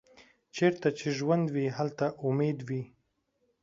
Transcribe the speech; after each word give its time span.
چیرته 0.55 0.89
چې 0.97 1.07
ژوند 1.17 1.45
وي، 1.53 1.67
هلته 1.77 2.05
امید 2.27 2.57
وي. 2.67 2.83